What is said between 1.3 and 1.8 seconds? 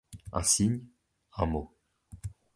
un mot.